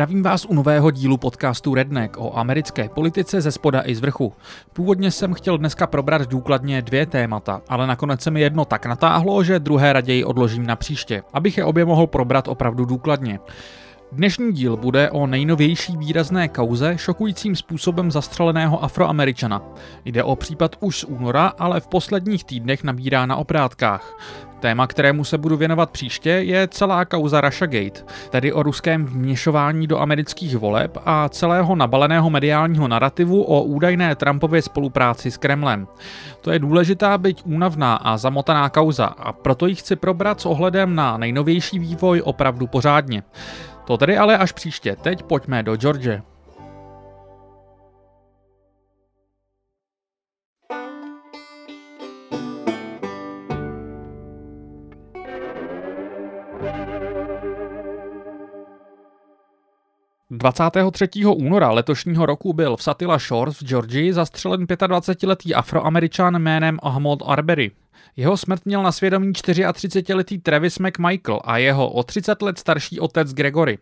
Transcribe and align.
Zdravím 0.00 0.22
vás 0.22 0.44
u 0.44 0.54
nového 0.54 0.90
dílu 0.90 1.16
podcastu 1.16 1.74
Redneck 1.74 2.16
o 2.18 2.38
americké 2.38 2.88
politice 2.88 3.40
ze 3.40 3.52
spoda 3.52 3.82
i 3.86 3.94
z 3.94 4.00
vrchu. 4.00 4.32
Původně 4.72 5.10
jsem 5.10 5.34
chtěl 5.34 5.58
dneska 5.58 5.86
probrat 5.86 6.28
důkladně 6.28 6.82
dvě 6.82 7.06
témata, 7.06 7.60
ale 7.68 7.86
nakonec 7.86 8.20
se 8.20 8.30
mi 8.30 8.40
jedno 8.40 8.64
tak 8.64 8.86
natáhlo, 8.86 9.44
že 9.44 9.58
druhé 9.58 9.92
raději 9.92 10.24
odložím 10.24 10.66
na 10.66 10.76
příště, 10.76 11.22
abych 11.32 11.58
je 11.58 11.64
obě 11.64 11.84
mohl 11.84 12.06
probrat 12.06 12.48
opravdu 12.48 12.84
důkladně. 12.84 13.38
Dnešní 14.12 14.52
díl 14.52 14.76
bude 14.76 15.10
o 15.10 15.26
nejnovější 15.26 15.96
výrazné 15.96 16.48
kauze 16.48 16.98
šokujícím 16.98 17.56
způsobem 17.56 18.10
zastřeleného 18.10 18.84
afroameričana. 18.84 19.62
Jde 20.04 20.24
o 20.24 20.36
případ 20.36 20.76
už 20.80 20.98
z 20.98 21.04
února, 21.04 21.52
ale 21.58 21.80
v 21.80 21.86
posledních 21.86 22.44
týdnech 22.44 22.84
nabírá 22.84 23.26
na 23.26 23.36
oprátkách. 23.36 24.18
Téma, 24.60 24.86
kterému 24.86 25.24
se 25.24 25.38
budu 25.38 25.56
věnovat 25.56 25.90
příště, 25.90 26.30
je 26.30 26.68
celá 26.68 27.04
kauza 27.04 27.40
Russiagate, 27.40 28.00
tedy 28.30 28.52
o 28.52 28.62
ruském 28.62 29.04
vměšování 29.04 29.86
do 29.86 29.98
amerických 29.98 30.56
voleb 30.56 30.98
a 31.04 31.28
celého 31.28 31.76
nabaleného 31.76 32.30
mediálního 32.30 32.88
narrativu 32.88 33.42
o 33.42 33.62
údajné 33.62 34.14
Trumpově 34.14 34.62
spolupráci 34.62 35.30
s 35.30 35.36
Kremlem. 35.36 35.86
To 36.40 36.50
je 36.50 36.58
důležitá, 36.58 37.18
byť 37.18 37.42
únavná 37.44 37.94
a 37.94 38.16
zamotaná 38.16 38.68
kauza 38.68 39.06
a 39.06 39.32
proto 39.32 39.66
ji 39.66 39.74
chci 39.74 39.96
probrat 39.96 40.40
s 40.40 40.46
ohledem 40.46 40.94
na 40.94 41.16
nejnovější 41.16 41.78
vývoj 41.78 42.22
opravdu 42.24 42.66
pořádně. 42.66 43.22
To 43.90 43.98
tedy 43.98 44.18
ale 44.18 44.38
až 44.38 44.52
příště, 44.52 44.96
teď 44.96 45.22
pojďme 45.22 45.62
do 45.62 45.76
George. 45.76 46.22
23. 60.40 61.08
února 61.26 61.70
letošního 61.70 62.26
roku 62.26 62.52
byl 62.52 62.76
v 62.76 62.82
Satilla 62.82 63.18
Shores 63.18 63.60
v 63.60 63.64
Georgii 63.64 64.12
zastřelen 64.12 64.64
25-letý 64.64 65.54
afroameričan 65.54 66.38
jménem 66.38 66.78
Ahmad 66.82 67.18
Arbery. 67.26 67.70
Jeho 68.16 68.36
smrt 68.36 68.66
měl 68.66 68.82
na 68.82 68.92
svědomí 68.92 69.32
34-letý 69.32 70.38
Travis 70.38 70.78
McMichael 70.78 71.40
a 71.44 71.58
jeho 71.58 71.90
o 71.90 72.02
30 72.02 72.42
let 72.42 72.58
starší 72.58 73.00
otec 73.00 73.32
Gregory. 73.32 73.78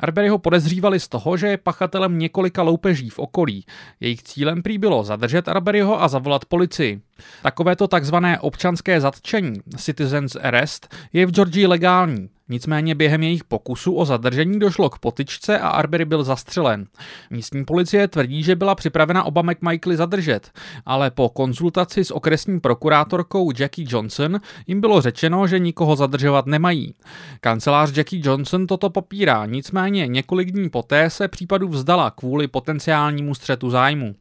Arbery 0.00 0.28
ho 0.28 0.38
podezřívali 0.38 1.00
z 1.00 1.08
toho, 1.08 1.36
že 1.36 1.46
je 1.46 1.56
pachatelem 1.56 2.18
několika 2.18 2.62
loupeží 2.62 3.10
v 3.10 3.18
okolí. 3.18 3.64
Jejich 4.00 4.22
cílem 4.22 4.62
prý 4.62 4.78
bylo 4.78 5.04
zadržet 5.04 5.48
Arberyho 5.48 6.02
a 6.02 6.08
zavolat 6.08 6.44
policii. 6.44 7.00
Takovéto 7.42 7.88
takzvané 7.88 8.40
občanské 8.40 9.00
zatčení, 9.00 9.60
citizens 9.76 10.36
arrest, 10.42 10.94
je 11.12 11.26
v 11.26 11.30
Georgii 11.30 11.66
legální. 11.66 12.28
Nicméně 12.48 12.94
během 12.94 13.22
jejich 13.22 13.44
pokusu 13.44 13.94
o 13.94 14.04
zadržení 14.04 14.58
došlo 14.58 14.90
k 14.90 14.98
potyčce 14.98 15.58
a 15.58 15.68
Arbery 15.68 16.04
byl 16.04 16.24
zastřelen. 16.24 16.86
Místní 17.30 17.64
policie 17.64 18.08
tvrdí, 18.08 18.42
že 18.42 18.56
byla 18.56 18.74
připravena 18.74 19.24
oba 19.24 19.42
McMichaely 19.42 19.96
zadržet, 19.96 20.50
ale 20.86 21.10
po 21.10 21.28
konzultaci 21.28 22.04
s 22.04 22.10
okresní 22.10 22.60
prokurátorkou 22.60 23.50
Jackie 23.58 23.88
Johnson 23.90 24.40
jim 24.66 24.80
bylo 24.80 25.00
řečeno, 25.00 25.46
že 25.46 25.58
nikoho 25.58 25.96
zadržovat 25.96 26.46
nemají. 26.46 26.94
Kancelář 27.40 27.96
Jackie 27.96 28.22
Johnson 28.24 28.66
toto 28.66 28.90
popírá, 28.90 29.46
nicméně 29.46 30.06
několik 30.06 30.52
dní 30.52 30.70
poté 30.70 31.10
se 31.10 31.28
případu 31.28 31.68
vzdala 31.68 32.10
kvůli 32.10 32.48
potenciálnímu 32.48 33.34
střetu 33.34 33.70
zájmu. 33.70 34.14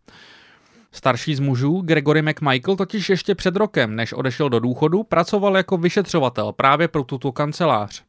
Starší 0.96 1.36
z 1.36 1.40
mužů, 1.40 1.82
Gregory 1.82 2.22
McMichael, 2.22 2.76
totiž 2.76 3.10
ještě 3.10 3.36
před 3.36 3.56
rokem, 3.56 3.96
než 3.96 4.14
odešel 4.14 4.50
do 4.50 4.60
důchodu, 4.60 5.04
pracoval 5.04 5.58
jako 5.58 5.78
vyšetřovatel 5.78 6.52
právě 6.52 6.88
pro 6.88 7.04
tuto 7.04 7.32
kancelář. 7.32 8.04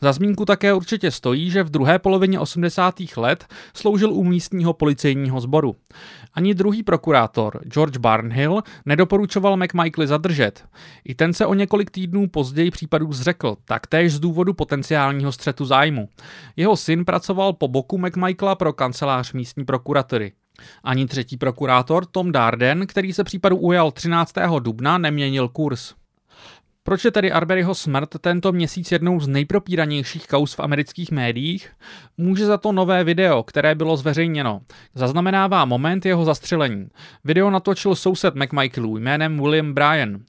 Za 0.00 0.12
zmínku 0.12 0.44
také 0.44 0.74
určitě 0.74 1.10
stojí, 1.10 1.50
že 1.50 1.62
v 1.62 1.70
druhé 1.70 1.98
polovině 1.98 2.40
80. 2.40 2.94
let 3.16 3.46
sloužil 3.74 4.12
u 4.12 4.24
místního 4.24 4.72
policejního 4.72 5.40
sboru. 5.40 5.76
Ani 6.34 6.54
druhý 6.54 6.82
prokurátor, 6.82 7.60
George 7.64 7.96
Barnhill, 7.96 8.62
nedoporučoval 8.86 9.56
McMichaely 9.56 10.06
zadržet. 10.06 10.64
I 11.04 11.14
ten 11.14 11.32
se 11.32 11.46
o 11.46 11.54
několik 11.54 11.90
týdnů 11.90 12.28
později 12.28 12.70
případů 12.70 13.12
zřekl, 13.12 13.56
taktéž 13.64 14.14
z 14.14 14.20
důvodu 14.20 14.54
potenciálního 14.54 15.32
střetu 15.32 15.64
zájmu. 15.64 16.08
Jeho 16.56 16.76
syn 16.76 17.04
pracoval 17.04 17.52
po 17.52 17.68
boku 17.68 17.98
McMichaela 17.98 18.54
pro 18.54 18.72
kancelář 18.72 19.32
místní 19.32 19.64
prokuratury. 19.64 20.32
Ani 20.84 21.06
třetí 21.06 21.36
prokurátor 21.36 22.06
Tom 22.06 22.32
Darden, 22.32 22.86
který 22.86 23.12
se 23.12 23.24
případu 23.24 23.56
ujal 23.56 23.90
13. 23.90 24.32
dubna, 24.60 24.98
neměnil 24.98 25.48
kurz. 25.48 25.94
Proč 26.88 27.04
je 27.04 27.10
tedy 27.10 27.32
Arberyho 27.32 27.74
smrt 27.74 28.08
tento 28.20 28.52
měsíc 28.52 28.92
jednou 28.92 29.20
z 29.20 29.28
nejpropíranějších 29.28 30.26
kaus 30.26 30.54
v 30.54 30.60
amerických 30.60 31.10
médiích? 31.10 31.70
Může 32.16 32.46
za 32.46 32.56
to 32.56 32.72
nové 32.72 33.04
video, 33.04 33.42
které 33.42 33.74
bylo 33.74 33.96
zveřejněno. 33.96 34.60
Zaznamenává 34.94 35.64
moment 35.64 36.06
jeho 36.06 36.24
zastřelení. 36.24 36.88
Video 37.24 37.50
natočil 37.50 37.94
soused 37.94 38.34
McMichaelů 38.34 38.98
jménem 38.98 39.40
William 39.40 39.74
Bryan. 39.74 40.20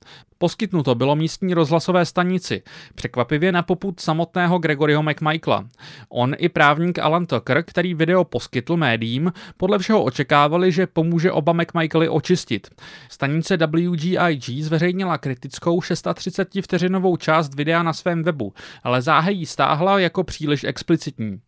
Poskytnuto 0.42 0.96
bylo 0.96 1.16
místní 1.16 1.54
rozhlasové 1.54 2.06
stanici, 2.06 2.62
překvapivě 2.96 3.52
na 3.52 3.64
poput 3.64 4.00
samotného 4.00 4.60
Gregoryho 4.60 5.04
McMichaela. 5.04 5.70
On 6.10 6.36
i 6.38 6.50
právník 6.50 7.00
Alan 7.00 7.26
Tucker, 7.26 7.64
který 7.64 7.94
video 7.94 8.24
poskytl 8.24 8.78
médiím, 8.78 9.34
podle 9.58 9.80
všeho 9.80 10.04
očekávali, 10.04 10.72
že 10.72 10.88
pomůže 10.88 11.32
oba 11.32 11.54
McMichaely 11.54 12.10
očistit. 12.10 12.68
Stanice 13.10 13.58
WGIG 13.58 14.64
zveřejnila 14.64 15.18
kritickou 15.18 15.82
630 15.82 16.48
vteřinovou 16.62 17.18
část 17.18 17.56
videa 17.56 17.84
na 17.84 17.94
svém 17.94 18.24
webu, 18.24 18.54
ale 18.84 19.02
záhy 19.02 19.46
stáhla 19.46 20.00
jako 20.00 20.24
příliš 20.24 20.64
explicitní. 20.64 21.40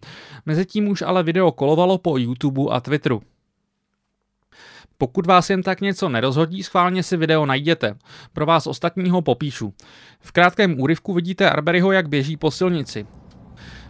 Mezitím 0.45 0.87
už 0.87 1.01
ale 1.01 1.23
video 1.23 1.51
kolovalo 1.51 1.97
po 1.97 2.17
YouTube 2.17 2.61
a 2.71 2.79
Twitteru. 2.79 3.21
Pokud 5.01 5.25
vás 5.25 5.49
jen 5.49 5.63
tak 5.63 5.81
něco 5.81 6.09
nerozhodí, 6.09 6.63
schválně 6.63 7.03
si 7.03 7.17
video 7.17 7.45
najděte. 7.45 7.95
Pro 8.33 8.45
vás 8.45 8.67
ostatního 8.67 9.21
popíšu. 9.21 9.73
V 10.19 10.31
krátkém 10.31 10.79
úryvku 10.79 11.13
vidíte 11.13 11.49
Arberyho, 11.49 11.91
jak 11.91 12.09
běží 12.09 12.37
po 12.37 12.51
silnici. 12.51 13.07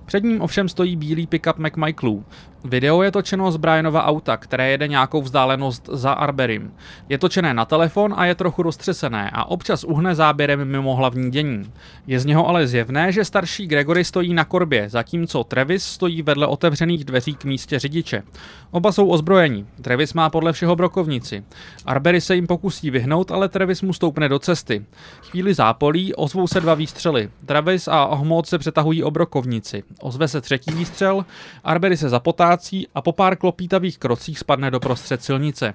Před 0.05 0.23
ním 0.23 0.41
ovšem 0.41 0.69
stojí 0.69 0.95
bílý 0.95 1.27
pickup 1.27 1.57
McMichaelů. 1.57 2.25
Video 2.63 3.01
je 3.01 3.11
točeno 3.11 3.51
z 3.51 3.57
Brianova 3.57 4.05
auta, 4.05 4.37
které 4.37 4.69
jede 4.69 4.87
nějakou 4.87 5.21
vzdálenost 5.21 5.89
za 5.93 6.11
Arberim. 6.11 6.73
Je 7.09 7.17
točené 7.17 7.53
na 7.53 7.65
telefon 7.65 8.13
a 8.17 8.25
je 8.25 8.35
trochu 8.35 8.63
roztřesené 8.63 9.31
a 9.33 9.45
občas 9.45 9.83
uhne 9.83 10.15
záběrem 10.15 10.65
mimo 10.65 10.95
hlavní 10.95 11.31
dění. 11.31 11.71
Je 12.07 12.19
z 12.19 12.25
něho 12.25 12.47
ale 12.47 12.67
zjevné, 12.67 13.11
že 13.11 13.25
starší 13.25 13.67
Gregory 13.67 14.03
stojí 14.03 14.33
na 14.33 14.45
korbě, 14.45 14.89
zatímco 14.89 15.43
Travis 15.43 15.83
stojí 15.83 16.21
vedle 16.21 16.47
otevřených 16.47 17.05
dveří 17.05 17.35
k 17.35 17.45
místě 17.45 17.79
řidiče. 17.79 18.23
Oba 18.71 18.91
jsou 18.91 19.07
ozbrojeni. 19.07 19.65
Travis 19.81 20.13
má 20.13 20.29
podle 20.29 20.53
všeho 20.53 20.75
brokovnici. 20.75 21.43
Arbery 21.85 22.21
se 22.21 22.35
jim 22.35 22.47
pokusí 22.47 22.89
vyhnout, 22.91 23.31
ale 23.31 23.49
Travis 23.49 23.81
mu 23.81 23.93
stoupne 23.93 24.29
do 24.29 24.39
cesty. 24.39 24.85
Chvíli 25.21 25.53
zápolí 25.53 26.15
ozvou 26.15 26.47
se 26.47 26.61
dva 26.61 26.73
výstřely. 26.73 27.29
Travis 27.45 27.87
a 27.87 28.05
Ohmod 28.05 28.47
se 28.47 28.57
přetahují 28.57 29.03
o 29.03 29.11
brokovnici. 29.11 29.83
Ozve 30.01 30.27
se 30.27 30.41
třetí 30.41 30.71
výstřel, 30.73 31.25
Arbery 31.63 31.97
se 31.97 32.09
zapotá 32.09 32.50
ztrácí 32.51 32.87
a 32.95 33.01
po 33.01 33.11
pár 33.11 33.35
klopítavých 33.35 33.97
krocích 33.97 34.39
spadne 34.39 34.71
do 34.71 34.79
prostřed 34.79 35.23
silnice. 35.23 35.73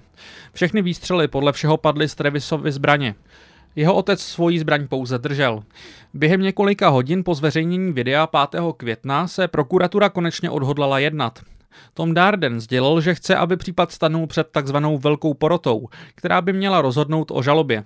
Všechny 0.52 0.82
výstřely 0.82 1.28
podle 1.28 1.52
všeho 1.52 1.76
padly 1.76 2.08
z 2.08 2.14
Trevisovy 2.14 2.72
zbraně. 2.72 3.14
Jeho 3.76 3.94
otec 3.94 4.20
svoji 4.20 4.58
zbraň 4.58 4.88
pouze 4.88 5.18
držel. 5.18 5.62
Během 6.14 6.40
několika 6.40 6.88
hodin 6.88 7.24
po 7.24 7.34
zveřejnění 7.34 7.92
videa 7.92 8.26
5. 8.26 8.62
května 8.76 9.28
se 9.28 9.48
prokuratura 9.48 10.08
konečně 10.08 10.50
odhodlala 10.50 10.98
jednat. 10.98 11.40
Tom 11.94 12.14
Darden 12.14 12.60
sdělil, 12.60 13.00
že 13.00 13.14
chce, 13.14 13.36
aby 13.36 13.56
případ 13.56 13.92
stanul 13.92 14.26
před 14.26 14.46
takzvanou 14.50 14.98
velkou 14.98 15.34
porotou, 15.34 15.88
která 16.14 16.40
by 16.40 16.52
měla 16.52 16.80
rozhodnout 16.80 17.30
o 17.30 17.42
žalobě. 17.42 17.84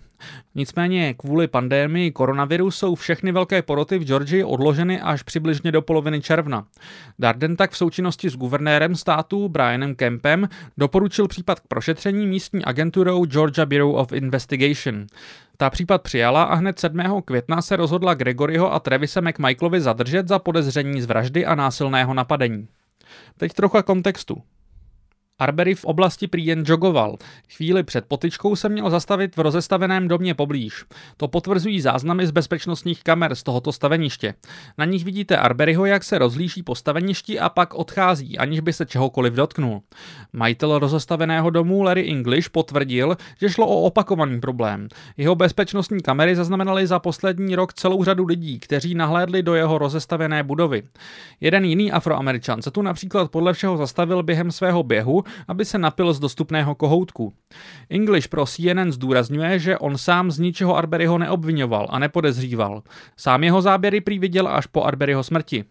Nicméně 0.54 1.14
kvůli 1.14 1.48
pandémii 1.48 2.10
koronaviru 2.10 2.70
jsou 2.70 2.94
všechny 2.94 3.32
velké 3.32 3.62
poroty 3.62 3.98
v 3.98 4.04
Georgii 4.04 4.44
odloženy 4.44 5.00
až 5.00 5.22
přibližně 5.22 5.72
do 5.72 5.82
poloviny 5.82 6.20
června. 6.20 6.66
Darden 7.18 7.56
tak 7.56 7.70
v 7.70 7.76
součinnosti 7.76 8.30
s 8.30 8.36
guvernérem 8.36 8.96
státu 8.96 9.48
Brianem 9.48 9.94
Kempem 9.94 10.48
doporučil 10.78 11.28
případ 11.28 11.60
k 11.60 11.66
prošetření 11.68 12.26
místní 12.26 12.64
agenturou 12.64 13.24
Georgia 13.24 13.66
Bureau 13.66 13.92
of 13.92 14.12
Investigation. 14.12 15.06
Ta 15.56 15.70
případ 15.70 16.02
přijala 16.02 16.42
a 16.42 16.54
hned 16.54 16.78
7. 16.78 17.22
května 17.24 17.62
se 17.62 17.76
rozhodla 17.76 18.14
Gregoryho 18.14 18.72
a 18.72 18.80
Trevise 18.80 19.20
McMichaelovi 19.20 19.80
zadržet 19.80 20.28
za 20.28 20.38
podezření 20.38 21.02
z 21.02 21.06
vraždy 21.06 21.46
a 21.46 21.54
násilného 21.54 22.14
napadení. 22.14 22.68
Teď 23.36 23.52
trocha 23.52 23.82
kontextu. 23.82 24.42
Arbery 25.40 25.74
v 25.74 25.84
oblasti 25.84 26.26
prý 26.26 26.46
jen 26.46 26.64
jogoval. 26.66 27.16
Chvíli 27.56 27.82
před 27.82 28.04
potyčkou 28.08 28.56
se 28.56 28.68
měl 28.68 28.90
zastavit 28.90 29.36
v 29.36 29.40
rozestaveném 29.40 30.08
domě 30.08 30.34
poblíž. 30.34 30.84
To 31.16 31.28
potvrzují 31.28 31.80
záznamy 31.80 32.26
z 32.26 32.30
bezpečnostních 32.30 33.02
kamer 33.02 33.34
z 33.34 33.42
tohoto 33.42 33.72
staveniště. 33.72 34.34
Na 34.78 34.84
nich 34.84 35.04
vidíte 35.04 35.36
Arberyho, 35.36 35.86
jak 35.86 36.04
se 36.04 36.18
rozlíží 36.18 36.62
po 36.62 36.74
staveništi 36.74 37.40
a 37.40 37.48
pak 37.48 37.74
odchází, 37.74 38.38
aniž 38.38 38.60
by 38.60 38.72
se 38.72 38.86
čehokoliv 38.86 39.34
dotknul. 39.34 39.82
Majitel 40.32 40.78
rozestaveného 40.78 41.50
domu 41.50 41.82
Larry 41.82 42.08
English 42.08 42.48
potvrdil, 42.48 43.16
že 43.40 43.48
šlo 43.48 43.66
o 43.66 43.82
opakovaný 43.82 44.40
problém. 44.40 44.88
Jeho 45.16 45.34
bezpečnostní 45.34 46.00
kamery 46.00 46.36
zaznamenaly 46.36 46.86
za 46.86 46.98
poslední 46.98 47.56
rok 47.56 47.72
celou 47.72 48.04
řadu 48.04 48.26
lidí, 48.26 48.60
kteří 48.60 48.94
nahlédli 48.94 49.42
do 49.42 49.54
jeho 49.54 49.78
rozestavené 49.78 50.42
budovy. 50.42 50.82
Jeden 51.40 51.64
jiný 51.64 51.92
afroameričan 51.92 52.62
se 52.62 52.70
tu 52.70 52.82
například 52.82 53.30
podle 53.30 53.52
všeho 53.52 53.76
zastavil 53.76 54.22
během 54.22 54.52
svého 54.52 54.82
běhu 54.82 55.24
aby 55.48 55.64
se 55.64 55.78
napil 55.78 56.12
z 56.12 56.20
dostupného 56.20 56.74
kohoutku. 56.74 57.32
English 57.88 58.28
pro 58.28 58.46
CNN 58.46 58.92
zdůrazňuje, 58.92 59.58
že 59.58 59.78
on 59.78 59.98
sám 59.98 60.30
z 60.30 60.38
ničeho 60.38 60.76
Arberyho 60.76 61.18
neobvinoval 61.18 61.86
a 61.90 61.98
nepodezříval. 61.98 62.82
Sám 63.16 63.44
jeho 63.44 63.62
záběry 63.62 64.00
prý 64.00 64.18
viděl 64.18 64.48
až 64.48 64.66
po 64.66 64.84
Arberyho 64.84 65.22
smrti. 65.22 65.64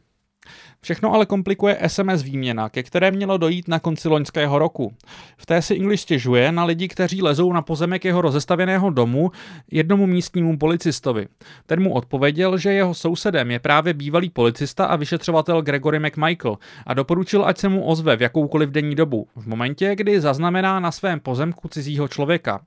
Všechno 0.81 1.13
ale 1.13 1.25
komplikuje 1.25 1.77
SMS 1.87 2.23
výměna, 2.23 2.69
ke 2.69 2.83
které 2.83 3.11
mělo 3.11 3.37
dojít 3.37 3.67
na 3.67 3.79
konci 3.79 4.07
loňského 4.07 4.59
roku. 4.59 4.93
V 5.37 5.45
té 5.45 5.61
si 5.61 5.75
English 5.75 6.03
stěžuje 6.03 6.51
na 6.51 6.63
lidi, 6.63 6.87
kteří 6.87 7.21
lezou 7.21 7.53
na 7.53 7.61
pozemek 7.61 8.05
jeho 8.05 8.21
rozestavěného 8.21 8.89
domu 8.89 9.31
jednomu 9.71 10.07
místnímu 10.07 10.57
policistovi. 10.57 11.27
Ten 11.65 11.83
mu 11.83 11.93
odpověděl, 11.93 12.57
že 12.57 12.73
jeho 12.73 12.93
sousedem 12.93 13.51
je 13.51 13.59
právě 13.59 13.93
bývalý 13.93 14.29
policista 14.29 14.85
a 14.85 14.95
vyšetřovatel 14.95 15.61
Gregory 15.61 15.99
McMichael 15.99 16.57
a 16.85 16.93
doporučil, 16.93 17.45
ať 17.45 17.57
se 17.57 17.69
mu 17.69 17.85
ozve 17.85 18.17
v 18.17 18.21
jakoukoliv 18.21 18.69
denní 18.69 18.95
dobu, 18.95 19.27
v 19.35 19.47
momentě, 19.47 19.95
kdy 19.95 20.21
zaznamená 20.21 20.79
na 20.79 20.91
svém 20.91 21.19
pozemku 21.19 21.67
cizího 21.67 22.07
člověka. 22.07 22.61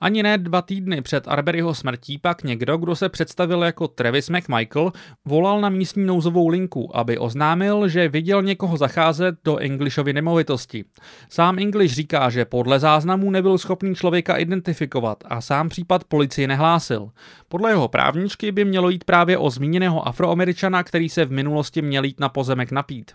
Ani 0.00 0.22
ne 0.22 0.38
dva 0.38 0.62
týdny 0.62 1.02
před 1.02 1.28
Arberyho 1.28 1.74
smrtí 1.74 2.18
pak 2.18 2.44
někdo, 2.44 2.76
kdo 2.76 2.96
se 2.96 3.08
představil 3.08 3.62
jako 3.62 3.88
Travis 3.88 4.30
McMichael, 4.30 4.92
volal 5.24 5.60
na 5.60 5.68
místní 5.68 6.04
nouzovou 6.04 6.48
linku, 6.48 6.96
aby 6.96 7.18
oznámil, 7.18 7.43
že 7.86 8.08
viděl 8.08 8.42
někoho 8.42 8.76
zacházet 8.76 9.34
do 9.44 9.56
Englishovy 9.56 10.12
nemovitosti. 10.12 10.84
Sám 11.28 11.58
English 11.58 11.94
říká, 11.94 12.30
že 12.30 12.44
podle 12.44 12.78
záznamů 12.78 13.30
nebyl 13.30 13.58
schopný 13.58 13.94
člověka 13.94 14.36
identifikovat 14.36 15.24
a 15.26 15.40
sám 15.40 15.68
případ 15.68 16.04
policii 16.04 16.46
nehlásil. 16.46 17.10
Podle 17.48 17.70
jeho 17.70 17.88
právničky 17.88 18.52
by 18.52 18.64
mělo 18.64 18.90
jít 18.90 19.04
právě 19.04 19.38
o 19.38 19.50
zmíněného 19.50 20.08
afroameričana, 20.08 20.82
který 20.82 21.08
se 21.08 21.24
v 21.24 21.32
minulosti 21.32 21.82
měl 21.82 22.04
jít 22.04 22.20
na 22.20 22.28
pozemek 22.28 22.72
napít. 22.72 23.12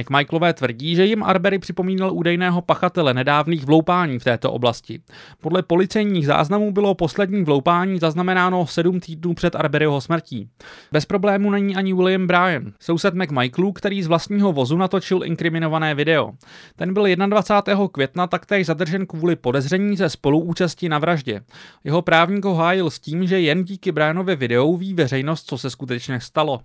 McMichaelové 0.00 0.52
tvrdí, 0.52 0.94
že 0.94 1.04
jim 1.04 1.22
Arbery 1.22 1.58
připomínal 1.58 2.12
údajného 2.12 2.62
pachatele 2.62 3.14
nedávných 3.14 3.64
vloupání 3.64 4.18
v 4.18 4.24
této 4.24 4.52
oblasti. 4.52 5.00
Podle 5.40 5.62
policejních 5.62 6.26
záznamů 6.26 6.72
bylo 6.72 6.94
poslední 6.94 7.44
vloupání 7.44 7.98
zaznamenáno 7.98 8.66
7 8.66 9.00
týdnů 9.00 9.34
před 9.34 9.54
Arberyho 9.54 10.00
smrtí. 10.00 10.48
Bez 10.92 11.04
problému 11.04 11.50
není 11.50 11.76
ani 11.76 11.94
William 11.94 12.26
Bryan, 12.26 12.72
soused 12.80 13.14
McMichaelů, 13.14 13.72
který 13.72 14.02
z 14.02 14.06
vlastního 14.06 14.52
vozu 14.52 14.76
natočil 14.76 15.24
inkriminované 15.24 15.94
video. 15.94 16.32
Ten 16.76 16.94
byl 16.94 17.06
21. 17.26 17.88
května 17.92 18.26
taktéž 18.26 18.66
zadržen 18.66 19.06
kvůli 19.06 19.36
podezření 19.36 19.96
ze 19.96 20.10
spoluúčasti 20.10 20.88
na 20.88 20.98
vraždě. 20.98 21.40
Jeho 21.84 22.02
právník 22.02 22.44
ho 22.44 22.54
hájil 22.54 22.90
s 22.90 22.98
tím, 22.98 23.26
že 23.26 23.40
jen 23.40 23.64
díky 23.64 23.92
Bryanovi 23.92 24.36
videu 24.36 24.76
ví 24.76 24.94
veřejnost, 24.94 25.48
co 25.48 25.58
se 25.58 25.70
skutečně 25.70 26.20
stalo. 26.20 26.60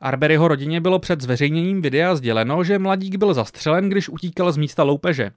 Arberyho 0.00 0.48
rodině 0.48 0.80
bylo 0.80 0.98
před 0.98 1.20
zveřejněním 1.20 1.82
videa 1.82 2.16
sděleno, 2.16 2.64
že 2.66 2.78
mladík 2.78 3.16
byl 3.16 3.34
zastřelen, 3.34 3.88
když 3.88 4.08
utíkal 4.08 4.52
z 4.52 4.56
místa 4.56 4.82
loupeže, 4.82 5.30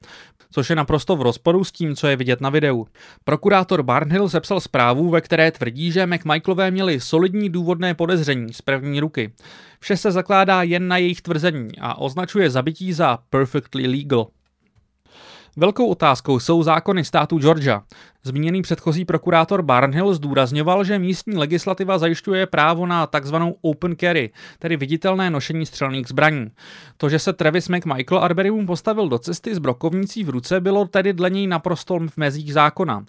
což 0.52 0.70
je 0.70 0.76
naprosto 0.76 1.16
v 1.16 1.22
rozporu 1.22 1.64
s 1.64 1.72
tím, 1.72 1.96
co 1.96 2.08
je 2.08 2.16
vidět 2.16 2.42
na 2.42 2.50
videu. 2.50 2.88
Prokurátor 3.24 3.84
Barnhill 3.84 4.30
sepsal 4.30 4.60
zprávu, 4.60 5.10
ve 5.10 5.22
které 5.22 5.52
tvrdí, 5.52 5.92
že 5.92 6.06
McMichaelové 6.06 6.72
měli 6.72 7.00
solidní 7.00 7.50
důvodné 7.50 7.94
podezření 7.94 8.54
z 8.54 8.62
první 8.62 9.00
ruky. 9.00 9.34
Vše 9.80 9.98
se 9.98 10.12
zakládá 10.12 10.64
jen 10.64 10.88
na 10.88 10.98
jejich 10.98 11.22
tvrzení 11.22 11.72
a 11.81 11.98
označuje 11.98 12.50
zabití 12.50 12.94
za 12.94 13.18
perfectly 13.30 13.88
legal. 13.88 14.28
Velkou 15.58 15.88
otázkou 15.88 16.40
jsou 16.40 16.64
zákony 16.64 17.06
státu 17.06 17.40
Georgia. 17.40 17.84
Zmíněný 18.24 18.62
předchozí 18.62 19.06
prokurátor 19.06 19.62
Barnhill 19.62 20.13
zdůrazňoval, 20.13 20.83
že 20.83 21.00
místní 21.00 21.38
legislativa 21.38 21.98
zajišťuje 21.98 22.45
právo 22.45 22.86
na 22.86 23.07
takzvanou 23.07 23.56
open 23.62 23.95
carry, 24.00 24.31
tedy 24.60 24.77
viditelné 24.77 25.30
nošení 25.30 25.66
střelných 25.66 26.07
zbraní. 26.07 26.51
To, 26.98 27.10
že 27.10 27.19
se 27.19 27.33
Travis 27.33 27.69
McMichael 27.69 28.24
Arberymu 28.24 28.66
postavil 28.66 29.10
do 29.10 29.19
cesty 29.19 29.56
s 29.56 29.60
brokovnicí 29.60 30.24
v 30.24 30.30
ruce, 30.30 30.60
bylo 30.60 30.86
tedy 30.86 31.13
dle 31.13 31.30
něj 31.30 31.48
naprosto 31.48 32.00
v 32.00 32.18
mezích 32.18 32.54
zákona. 32.54 33.06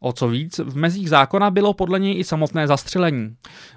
O 0.00 0.12
co 0.12 0.28
víc, 0.28 0.58
v 0.58 0.76
mezích 0.76 1.08
zákona 1.08 1.50
bylo 1.50 1.74
podle 1.74 1.98
něj 1.98 2.18
i 2.18 2.24
samotné 2.24 2.66
zastřelení. 2.66 3.36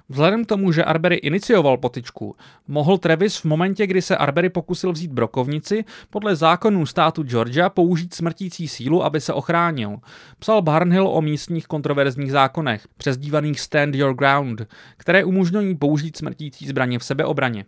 Vzhledem 0.10 0.46
k 0.46 0.48
tomu, 0.48 0.72
že 0.72 0.84
Arbery 0.84 1.16
inicioval 1.16 1.78
potičku, 1.78 2.36
mohl 2.68 2.98
Travis 2.98 3.38
v 3.38 3.46
momentě, 3.46 3.88
kdy 3.88 4.02
se 4.02 4.18
Arbery 4.18 4.50
pokusil 4.50 4.92
vzít 4.92 5.12
brokovnici, 5.12 5.86
podle 6.10 6.36
zákonů 6.36 6.86
státu 6.86 7.24
Georgia 7.24 7.70
použít 7.70 8.14
smrtící 8.14 8.68
sílu, 8.68 9.04
aby 9.04 9.22
se 9.22 9.34
ochránil. 9.34 9.98
Psal 10.40 10.62
Barnhill 10.88 11.08
o 11.08 11.22
místních 11.22 11.68
kontroverzních 11.68 12.32
zákonech, 12.32 12.88
přezdívaných 12.98 13.60
Stand 13.60 13.96
Your 13.96 14.14
Ground, 14.16 14.62
které 14.98 15.24
umožňují 15.24 15.76
použít 15.76 16.18
smrtící 16.18 16.68
zbraně 16.68 17.00
v 17.00 17.04
sebeobraně. 17.04 17.66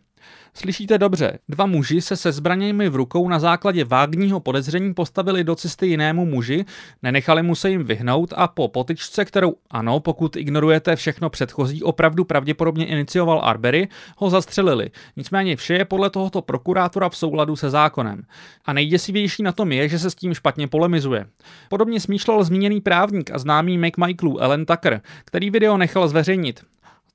Slyšíte 0.54 0.98
dobře, 0.98 1.40
dva 1.50 1.66
muži 1.66 2.02
se 2.02 2.16
se 2.16 2.32
zbraněmi 2.32 2.90
v 2.90 2.96
rukou 2.96 3.30
na 3.30 3.40
základě 3.40 3.84
vágního 3.84 4.40
podezření 4.40 4.94
postavili 4.94 5.44
do 5.44 5.56
cesty 5.56 5.88
jinému 5.88 6.26
muži, 6.26 6.66
nenechali 7.04 7.44
mu 7.44 7.56
se 7.56 7.70
jim 7.70 7.84
vyhnout 7.84 8.34
a 8.36 8.48
po 8.48 8.68
potyčce, 8.68 9.26
kterou 9.26 9.56
ano, 9.70 10.00
pokud 10.00 10.36
ignorujete 10.36 10.96
všechno 10.96 11.30
předchozí, 11.30 11.84
opravdu 11.84 12.26
pravděpodobně 12.26 12.86
inicioval 12.86 13.42
Arbery, 13.44 13.88
ho 14.18 14.30
zastřelili. 14.30 14.92
Nicméně 15.16 15.56
vše 15.56 15.74
je 15.74 15.86
podle 15.86 16.10
tohoto 16.10 16.42
prokurátora 16.42 17.10
v 17.10 17.18
souladu 17.18 17.56
se 17.56 17.70
zákonem. 17.70 18.24
A 18.66 18.74
nejděsivější 18.74 19.44
na 19.44 19.52
tom 19.52 19.72
je, 19.72 19.90
že 19.90 20.00
se 20.00 20.12
s 20.12 20.16
tím 20.16 20.34
špatně 20.34 20.68
polemizuje. 20.68 21.26
Podobně 21.70 22.00
smýšlel 22.00 22.44
zmíněný 22.44 22.82
právník 22.82 23.32
a 23.32 23.38
známý 23.38 23.78
McMichaelů 23.78 24.40
Ellen 24.40 24.66
Tucker, 24.66 25.02
který 25.26 25.50
video 25.50 25.78
nechal 25.78 26.08
zveřejnit. 26.08 26.62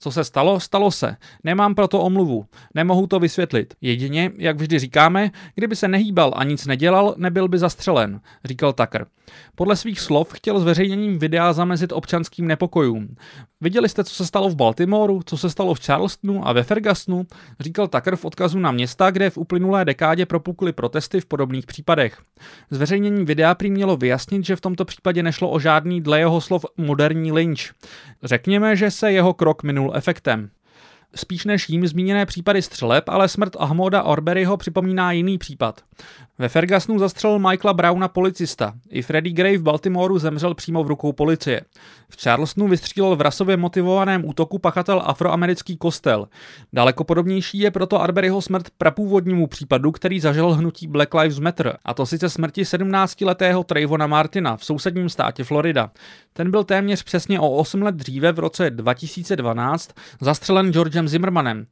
Co 0.04 0.10
se 0.10 0.24
stalo, 0.24 0.60
stalo 0.60 0.90
se. 0.90 1.16
Nemám 1.44 1.74
proto 1.74 2.00
omluvu. 2.00 2.46
Nemohu 2.74 3.06
to 3.06 3.20
vysvětlit. 3.20 3.74
Jedině, 3.80 4.32
jak 4.36 4.56
vždy 4.56 4.78
říkáme, 4.78 5.30
kdyby 5.54 5.76
se 5.76 5.88
nehýbal 5.88 6.32
a 6.36 6.44
nic 6.44 6.66
nedělal, 6.66 7.14
nebyl 7.18 7.48
by 7.48 7.58
zastřelen, 7.58 8.20
říkal 8.44 8.72
Tucker. 8.72 9.06
Podle 9.55 9.76
svých 9.76 10.00
slov 10.00 10.32
chtěl 10.32 10.61
zveřejněním 10.61 11.19
videa 11.19 11.53
zamezit 11.53 11.93
občanským 11.93 12.47
nepokojům. 12.47 13.16
Viděli 13.61 13.88
jste, 13.88 14.04
co 14.04 14.14
se 14.14 14.26
stalo 14.26 14.49
v 14.49 14.57
Baltimoru, 14.57 15.21
co 15.26 15.38
se 15.38 15.50
stalo 15.50 15.75
v 15.75 15.81
Charlestonu 15.87 16.49
a 16.49 16.52
ve 16.52 16.62
Fergusonu, 16.62 17.26
říkal 17.61 17.88
Tucker 17.88 18.16
v 18.16 18.25
odkazu 18.25 18.59
na 18.59 18.73
města, 18.73 19.11
kde 19.11 19.31
v 19.31 19.38
uplynulé 19.38 19.85
dekádě 19.85 20.26
propukly 20.26 20.73
protesty 20.73 21.21
v 21.21 21.26
podobných 21.26 21.66
případech. 21.66 22.19
Zveřejnění 22.71 23.25
videa 23.25 23.54
prý 23.54 23.71
mělo 23.71 23.97
vyjasnit, 23.97 24.45
že 24.45 24.57
v 24.57 24.61
tomto 24.61 24.85
případě 24.85 25.23
nešlo 25.23 25.50
o 25.50 25.61
žádný 25.61 26.00
dle 26.00 26.19
jeho 26.19 26.40
slov 26.40 26.66
moderní 26.76 27.33
lynč. 27.33 27.73
Řekněme, 28.23 28.76
že 28.76 28.90
se 28.90 29.12
jeho 29.12 29.35
krok 29.35 29.62
minul 29.62 29.93
efektem. 29.95 30.50
Spíš 31.14 31.44
než 31.44 31.68
jím 31.68 31.87
zmíněné 31.87 32.26
případy 32.26 32.62
střeleb, 32.62 33.09
ale 33.09 33.28
smrt 33.28 33.56
Ahmoda 33.59 34.02
Orberyho 34.02 34.56
připomíná 34.56 35.12
jiný 35.12 35.38
případ. 35.38 35.80
Ve 36.38 36.49
Fergusonu 36.49 36.99
zastřelil 36.99 37.38
Michaela 37.38 37.75
Browna 37.75 38.09
policista. 38.09 38.75
I 38.90 39.02
Freddie 39.02 39.35
Gray 39.35 39.56
v 39.56 39.62
Baltimoru 39.62 40.18
zemřel 40.18 40.54
přímo 40.54 40.85
v 40.85 40.88
rukou 40.88 41.12
policie. 41.12 41.61
V 42.09 42.23
Charlestonu 42.23 42.68
vystřílel 42.68 43.16
v 43.16 43.21
rasově 43.21 43.56
motivovaném 43.56 44.25
útoku 44.25 44.59
pachatel 44.59 45.02
afroamerický 45.04 45.76
kostel. 45.76 46.28
Daleko 46.73 47.04
podobnější 47.04 47.59
je 47.59 47.71
proto 47.71 48.00
Arberyho 48.00 48.42
smrt 48.42 48.71
prapůvodnímu 48.78 49.47
případu, 49.47 49.92
který 49.92 50.21
zažil 50.21 50.52
hnutí 50.52 50.87
Black 50.87 51.14
Lives 51.14 51.38
Matter, 51.38 51.76
a 51.85 51.94
to 51.94 52.06
sice 52.06 52.30
smrti 52.30 52.62
17-letého 52.62 53.64
Trayvona 53.64 54.06
Martina 54.06 54.56
v 54.56 54.64
sousedním 54.64 55.09
státě 55.09 55.44
Florida. 55.44 55.90
Ten 56.33 56.50
byl 56.50 56.64
téměř 56.64 57.02
přesně 57.02 57.40
o 57.40 57.50
8 57.50 57.83
let 57.83 57.94
dříve 57.94 58.33
v 58.33 58.38
roce 58.38 58.71
2012 58.71 59.90
zastřelen 60.21 60.73
Georgem 60.73 61.03
Zimmermanem. 61.08 61.66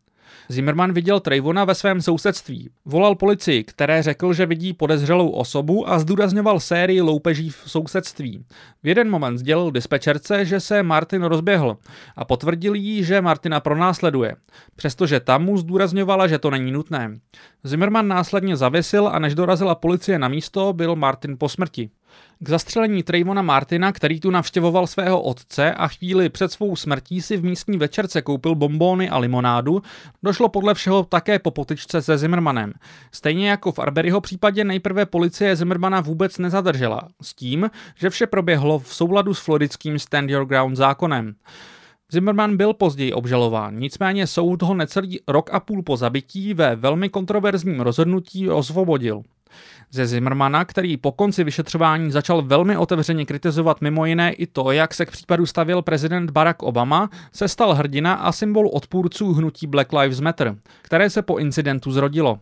Zimmerman 0.48 0.92
viděl 0.92 1.20
Trayvona 1.20 1.64
ve 1.64 1.74
svém 1.74 2.02
sousedství. 2.02 2.70
Volal 2.84 3.14
policii, 3.14 3.64
které 3.64 4.02
řekl, 4.02 4.32
že 4.32 4.46
vidí 4.46 4.72
podezřelou 4.72 5.30
osobu 5.30 5.88
a 5.88 5.98
zdůrazňoval 5.98 6.60
sérii 6.60 7.00
loupeží 7.00 7.50
v 7.50 7.62
sousedství. 7.66 8.44
V 8.82 8.88
jeden 8.88 9.10
moment 9.10 9.38
sdělil 9.38 9.70
dispečerce, 9.70 10.44
že 10.44 10.60
se 10.60 10.82
Martin 10.82 11.22
rozběhl 11.22 11.76
a 12.16 12.24
potvrdil 12.24 12.74
jí, 12.74 13.04
že 13.04 13.20
Martina 13.20 13.60
pronásleduje, 13.60 14.36
přestože 14.76 15.20
tam 15.20 15.44
mu 15.44 15.56
zdůrazňovala, 15.56 16.26
že 16.26 16.38
to 16.38 16.50
není 16.50 16.72
nutné. 16.72 17.18
Zimmerman 17.64 18.08
následně 18.08 18.56
zavěsil 18.56 19.08
a 19.08 19.18
než 19.18 19.34
dorazila 19.34 19.74
policie 19.74 20.18
na 20.18 20.28
místo, 20.28 20.72
byl 20.72 20.96
Martin 20.96 21.36
po 21.38 21.48
smrti. 21.48 21.90
K 22.38 22.49
zastřelení 22.49 23.02
Trayvona 23.02 23.42
Martina, 23.42 23.92
který 23.92 24.21
tu 24.21 24.31
navštěvoval 24.31 24.87
svého 24.87 25.23
otce 25.23 25.73
a 25.73 25.88
chvíli 25.88 26.28
před 26.28 26.52
svou 26.52 26.76
smrtí 26.76 27.23
si 27.23 27.37
v 27.37 27.45
místní 27.45 27.76
večerce 27.78 28.23
koupil 28.23 28.54
bombóny 28.54 29.11
a 29.11 29.19
limonádu, 29.19 29.83
došlo 30.23 30.49
podle 30.49 30.75
všeho 30.75 31.04
také 31.04 31.38
po 31.38 31.50
potyčce 31.50 32.02
se 32.02 32.19
Zimmermanem. 32.19 32.73
Stejně 33.12 33.50
jako 33.50 33.73
v 33.73 33.78
Arberyho 33.78 34.21
případě 34.21 34.64
nejprve 34.64 35.07
policie 35.07 35.57
Zimmermana 35.57 36.00
vůbec 36.00 36.38
nezadržela, 36.38 37.09
s 37.23 37.35
tím, 37.35 37.71
že 37.95 38.11
vše 38.11 38.26
proběhlo 38.26 38.78
v 38.78 38.95
souladu 38.95 39.35
s 39.35 39.40
floridským 39.40 39.99
Stand 39.99 40.31
Your 40.31 40.47
Ground 40.47 40.76
zákonem. 40.76 41.35
Zimmerman 42.12 42.57
byl 42.57 42.75
později 42.75 43.12
obžalován, 43.12 43.76
nicméně 43.76 44.26
soud 44.26 44.62
ho 44.62 44.75
necelý 44.75 45.21
rok 45.28 45.50
a 45.52 45.61
půl 45.61 45.83
po 45.83 45.97
zabití 45.97 46.54
ve 46.54 46.76
velmi 46.76 47.09
kontroverzním 47.09 47.81
rozhodnutí 47.81 48.50
osvobodil. 48.50 49.23
Ze 49.90 50.06
Zimmermana, 50.06 50.64
který 50.64 50.97
po 50.97 51.12
konci 51.12 51.44
vyšetřování 51.44 52.11
začal 52.11 52.42
velmi 52.42 52.76
otevřeně 52.76 53.26
kritizovat 53.26 53.80
mimo 53.80 54.06
jiné 54.06 54.32
i 54.32 54.47
to, 54.47 54.73
jak 54.73 54.94
se 54.94 55.06
k 55.06 55.11
případu 55.11 55.47
stavil 55.47 55.82
prezident 55.82 56.30
Barack 56.30 56.62
Obama, 56.62 57.11
se 57.32 57.49
stal 57.49 57.75
hrdina 57.75 58.14
a 58.14 58.32
symbol 58.32 58.71
odpůrců 58.73 59.32
hnutí 59.32 59.66
Black 59.66 59.92
Lives 59.92 60.21
Matter, 60.21 60.56
které 60.82 61.11
se 61.11 61.23
po 61.23 61.38
incidentu 61.38 61.92
zrodilo. 61.92 62.38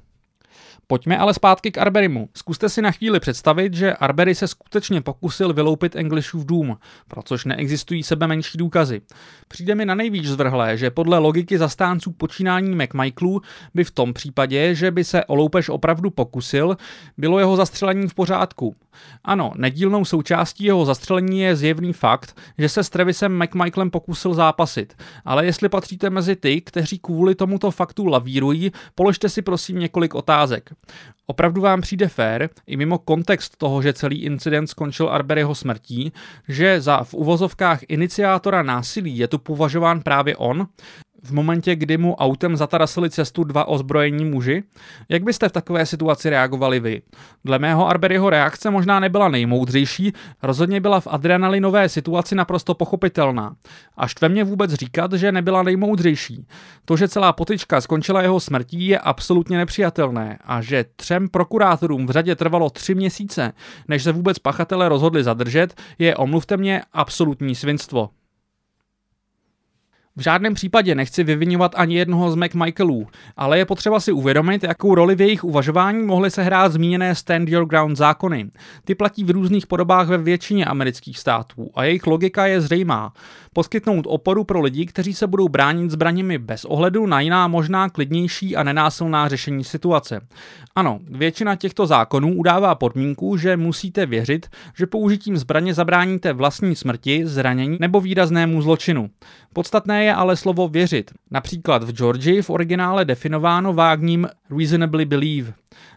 Pojďme 0.90 1.18
ale 1.18 1.34
zpátky 1.34 1.70
k 1.70 1.78
Arberimu. 1.78 2.28
Zkuste 2.34 2.68
si 2.68 2.82
na 2.82 2.90
chvíli 2.90 3.20
představit, 3.20 3.74
že 3.74 3.94
Arbery 3.94 4.34
se 4.34 4.48
skutečně 4.48 5.00
pokusil 5.00 5.52
vyloupit 5.52 5.96
Englishův 5.96 6.46
dům, 6.46 6.76
pro 7.08 7.22
což 7.22 7.44
neexistují 7.44 8.02
sebe 8.02 8.26
menší 8.26 8.58
důkazy. 8.58 9.00
Přijde 9.48 9.74
mi 9.74 9.86
na 9.86 9.94
nejvíc 9.94 10.26
zvrhlé, 10.26 10.76
že 10.76 10.90
podle 10.90 11.18
logiky 11.18 11.58
zastánců 11.58 12.12
počínání 12.12 12.76
McMichaelů 12.76 13.42
by 13.74 13.84
v 13.84 13.90
tom 13.90 14.12
případě, 14.12 14.74
že 14.74 14.90
by 14.90 15.04
se 15.04 15.24
o 15.24 15.34
loupež 15.34 15.68
opravdu 15.68 16.10
pokusil, 16.10 16.76
bylo 17.18 17.38
jeho 17.38 17.56
zastřelení 17.56 18.08
v 18.08 18.14
pořádku. 18.14 18.76
Ano, 19.24 19.52
nedílnou 19.56 20.04
součástí 20.04 20.64
jeho 20.64 20.84
zastřelení 20.84 21.40
je 21.40 21.56
zjevný 21.56 21.92
fakt, 21.92 22.36
že 22.58 22.68
se 22.68 22.84
s 22.84 22.90
Travisem 22.90 23.42
McMichaelem 23.42 23.90
pokusil 23.90 24.34
zápasit, 24.34 24.96
ale 25.24 25.46
jestli 25.46 25.68
patříte 25.68 26.10
mezi 26.10 26.36
ty, 26.36 26.60
kteří 26.60 26.98
kvůli 26.98 27.34
tomuto 27.34 27.70
faktu 27.70 28.06
lavírují, 28.06 28.72
položte 28.94 29.28
si 29.28 29.42
prosím 29.42 29.78
několik 29.78 30.14
otázek. 30.14 30.70
Opravdu 31.26 31.62
vám 31.62 31.80
přijde 31.80 32.08
fér, 32.08 32.48
i 32.66 32.76
mimo 32.76 32.98
kontext 32.98 33.56
toho, 33.56 33.82
že 33.82 33.92
celý 33.92 34.22
incident 34.22 34.70
skončil 34.70 35.08
Arberyho 35.08 35.54
smrtí, 35.54 36.12
že 36.48 36.80
za 36.80 37.04
v 37.04 37.14
uvozovkách 37.14 37.80
iniciátora 37.88 38.62
násilí 38.62 39.18
je 39.18 39.28
tu 39.28 39.38
považován 39.38 40.00
právě 40.02 40.36
on? 40.36 40.66
V 41.22 41.32
momentě, 41.32 41.76
kdy 41.76 41.98
mu 41.98 42.14
autem 42.14 42.56
zatarasili 42.56 43.10
cestu 43.10 43.44
dva 43.44 43.64
ozbrojení 43.64 44.24
muži? 44.24 44.62
Jak 45.08 45.22
byste 45.22 45.48
v 45.48 45.52
takové 45.52 45.86
situaci 45.86 46.30
reagovali 46.30 46.80
vy? 46.80 47.02
Dle 47.44 47.58
mého 47.58 47.88
Arberyho 47.88 48.30
reakce 48.30 48.70
možná 48.70 49.00
nebyla 49.00 49.28
nejmoudřejší, 49.28 50.12
rozhodně 50.42 50.80
byla 50.80 51.00
v 51.00 51.06
adrenalinové 51.06 51.88
situaci 51.88 52.34
naprosto 52.34 52.74
pochopitelná. 52.74 53.56
A 53.96 54.06
štve 54.06 54.28
mě 54.28 54.44
vůbec 54.44 54.72
říkat, 54.72 55.12
že 55.12 55.32
nebyla 55.32 55.62
nejmoudřejší. 55.62 56.46
To, 56.84 56.96
že 56.96 57.08
celá 57.08 57.32
potyčka 57.32 57.80
skončila 57.80 58.22
jeho 58.22 58.40
smrtí, 58.40 58.86
je 58.86 58.98
absolutně 58.98 59.58
nepřijatelné 59.58 60.38
a 60.44 60.60
že 60.60 60.84
třem 60.96 61.28
prokurátorům 61.28 62.06
v 62.06 62.10
řadě 62.10 62.36
trvalo 62.36 62.70
tři 62.70 62.94
měsíce, 62.94 63.52
než 63.88 64.02
se 64.02 64.12
vůbec 64.12 64.38
pachatele 64.38 64.88
rozhodli 64.88 65.24
zadržet, 65.24 65.74
je, 65.98 66.16
omluvte 66.16 66.56
mě, 66.56 66.82
absolutní 66.92 67.54
svinstvo. 67.54 68.10
V 70.20 70.22
žádném 70.22 70.54
případě 70.54 70.94
nechci 70.94 71.24
vyvinovat 71.24 71.72
ani 71.76 71.96
jednoho 71.96 72.30
z 72.30 72.34
McMichaelů, 72.36 73.06
ale 73.36 73.58
je 73.58 73.64
potřeba 73.64 74.00
si 74.00 74.12
uvědomit, 74.12 74.62
jakou 74.62 74.94
roli 74.94 75.14
v 75.14 75.20
jejich 75.20 75.44
uvažování 75.44 76.02
mohly 76.04 76.30
se 76.30 76.42
hrát 76.42 76.72
zmíněné 76.72 77.14
Stand 77.14 77.48
Your 77.48 77.66
Ground 77.66 77.96
zákony. 77.96 78.50
Ty 78.84 78.94
platí 78.94 79.24
v 79.24 79.30
různých 79.30 79.66
podobách 79.66 80.08
ve 80.08 80.18
většině 80.18 80.64
amerických 80.64 81.18
států 81.18 81.70
a 81.74 81.84
jejich 81.84 82.06
logika 82.06 82.46
je 82.46 82.60
zřejmá. 82.60 83.12
Poskytnout 83.52 84.04
oporu 84.08 84.44
pro 84.44 84.60
lidi, 84.60 84.86
kteří 84.86 85.14
se 85.14 85.26
budou 85.26 85.48
bránit 85.48 85.90
zbraněmi 85.90 86.38
bez 86.38 86.64
ohledu 86.64 87.06
na 87.06 87.20
jiná 87.20 87.48
možná 87.48 87.88
klidnější 87.88 88.56
a 88.56 88.62
nenásilná 88.62 89.28
řešení 89.28 89.64
situace. 89.64 90.20
Ano, 90.74 91.00
většina 91.10 91.56
těchto 91.56 91.86
zákonů 91.86 92.34
udává 92.34 92.74
podmínku, 92.74 93.36
že 93.36 93.56
musíte 93.56 94.06
věřit, 94.06 94.46
že 94.76 94.86
použitím 94.86 95.36
zbraně 95.36 95.74
zabráníte 95.74 96.32
vlastní 96.32 96.76
smrti, 96.76 97.26
zranění 97.26 97.76
nebo 97.80 98.00
výraznému 98.00 98.62
zločinu. 98.62 99.10
Podstatné 99.52 100.04
je 100.04 100.09
ale 100.14 100.36
slovo 100.36 100.68
věřit. 100.68 101.10
Například 101.30 101.82
v 101.84 101.92
Georgii 101.92 102.42
v 102.42 102.50
originále 102.50 103.04
definováno 103.04 103.72
vágním 103.72 104.28
reasonably 104.58 105.04
believe. 105.04 105.52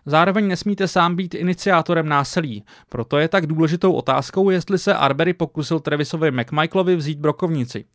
Zároveň 0.06 0.48
nesmíte 0.48 0.88
sám 0.88 1.16
být 1.16 1.36
iniciátorem 1.36 2.10
násilí, 2.10 2.64
proto 2.90 3.18
je 3.18 3.28
tak 3.28 3.48
důležitou 3.48 3.94
otázkou, 3.94 4.50
jestli 4.50 4.78
se 4.78 4.94
Arbery 4.94 5.34
pokusil 5.34 5.80
Travisovi 5.80 6.32
McMichaelovi 6.32 6.96
vzít 6.96 7.20
brokovnici. 7.20 7.86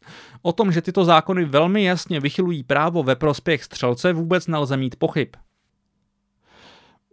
O 0.43 0.53
tom, 0.53 0.73
že 0.73 0.83
tyto 0.83 1.05
zákony 1.05 1.45
velmi 1.45 1.85
jasně 1.85 2.21
vychylují 2.21 2.63
právo 2.63 3.03
ve 3.03 3.17
prospěch 3.17 3.65
střelce, 3.65 4.13
vůbec 4.13 4.47
nelze 4.47 4.77
mít 4.77 4.97
pochyb. 4.97 5.29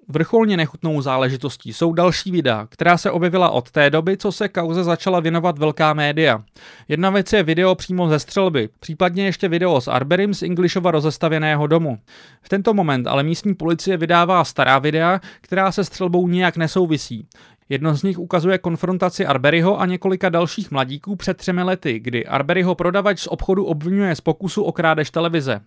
Vrcholně 0.07 0.57
nechutnou 0.57 1.01
záležitostí 1.01 1.73
jsou 1.73 1.93
další 1.93 2.31
videa, 2.31 2.67
která 2.69 2.97
se 2.97 3.11
objevila 3.11 3.49
od 3.49 3.71
té 3.71 3.89
doby, 3.89 4.17
co 4.17 4.31
se 4.31 4.49
kauze 4.49 4.83
začala 4.83 5.19
věnovat 5.19 5.57
velká 5.57 5.93
média. 5.93 6.43
Jedna 6.87 7.09
věc 7.09 7.33
je 7.33 7.43
video 7.43 7.75
přímo 7.75 8.09
ze 8.09 8.19
střelby, 8.19 8.69
případně 8.79 9.25
ještě 9.25 9.47
video 9.47 9.81
s 9.81 9.87
Arberim 9.87 10.33
z 10.33 10.43
Englishova 10.43 10.91
rozestavěného 10.91 11.67
domu. 11.67 11.99
V 12.41 12.49
tento 12.49 12.73
moment 12.73 13.07
ale 13.07 13.23
místní 13.23 13.55
policie 13.55 13.97
vydává 13.97 14.43
stará 14.43 14.79
videa, 14.79 15.21
která 15.41 15.71
se 15.71 15.83
střelbou 15.83 16.27
nijak 16.27 16.57
nesouvisí. 16.57 17.27
Jedno 17.69 17.95
z 17.95 18.03
nich 18.03 18.19
ukazuje 18.19 18.57
konfrontaci 18.57 19.25
Arberyho 19.25 19.79
a 19.79 19.85
několika 19.85 20.29
dalších 20.29 20.71
mladíků 20.71 21.15
před 21.15 21.37
třemi 21.37 21.63
lety, 21.63 21.99
kdy 21.99 22.25
Arberyho 22.25 22.75
prodavač 22.75 23.19
z 23.19 23.27
obchodu 23.27 23.65
obvinuje 23.65 24.15
z 24.15 24.21
pokusu 24.21 24.63
o 24.63 24.71
krádež 24.71 25.11
televize. 25.11 25.61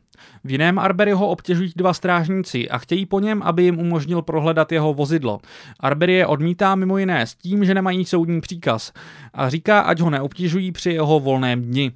V 0.45 0.51
jiném 0.51 0.79
Arberyho 0.79 1.29
obtěžují 1.29 1.73
dva 1.77 1.95
strážníci 1.95 2.71
a 2.71 2.79
chtějí 2.79 3.07
po 3.07 3.21
něm, 3.21 3.43
aby 3.43 3.63
jim 3.63 3.79
umožnil 3.79 4.23
prohledat 4.23 4.73
jeho 4.73 4.95
vozidlo. 4.95 5.41
Arbery 5.81 6.13
je 6.13 6.27
odmítá 6.27 6.75
mimo 6.75 6.99
jiné 6.99 7.27
s 7.27 7.35
tím, 7.35 7.65
že 7.65 7.75
nemají 7.75 8.05
soudní 8.05 8.41
příkaz 8.41 8.93
a 9.35 9.49
říká, 9.49 9.81
ať 9.81 10.01
ho 10.01 10.11
neobtěžují 10.11 10.73
při 10.73 10.91
jeho 10.91 11.21
volném 11.21 11.63
dni. 11.63 11.93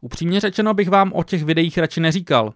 Upřímně 0.00 0.40
řečeno 0.40 0.74
bych 0.74 0.88
vám 0.88 1.12
o 1.14 1.24
těch 1.24 1.44
videích 1.44 1.78
radši 1.78 2.00
neříkal. 2.00 2.52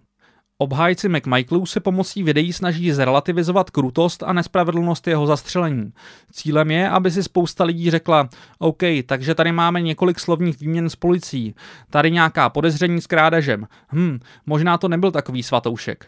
Obhájci 0.63 1.09
McMichaelů 1.09 1.65
se 1.65 1.79
pomocí 1.79 2.23
videí 2.23 2.53
snaží 2.53 2.91
zrelativizovat 2.91 3.69
krutost 3.69 4.23
a 4.23 4.33
nespravedlnost 4.33 5.07
jeho 5.07 5.27
zastřelení. 5.27 5.93
Cílem 6.31 6.71
je, 6.71 6.89
aby 6.89 7.11
si 7.11 7.23
spousta 7.23 7.63
lidí 7.63 7.91
řekla, 7.91 8.29
OK, 8.59 8.83
takže 9.05 9.35
tady 9.35 9.51
máme 9.51 9.81
několik 9.81 10.19
slovních 10.19 10.59
výměn 10.59 10.89
s 10.89 10.95
policií, 10.95 11.55
tady 11.89 12.11
nějaká 12.11 12.49
podezření 12.49 13.01
s 13.01 13.07
krádežem. 13.07 13.67
Hm, 13.91 14.19
možná 14.45 14.77
to 14.77 14.87
nebyl 14.87 15.11
takový 15.11 15.43
svatoušek. 15.43 16.05